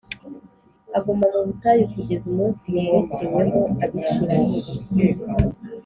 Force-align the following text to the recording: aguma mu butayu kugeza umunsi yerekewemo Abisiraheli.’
aguma 0.97 1.25
mu 1.33 1.41
butayu 1.47 1.83
kugeza 1.93 2.25
umunsi 2.31 2.63
yerekewemo 2.75 3.63
Abisiraheli.’ 3.83 4.71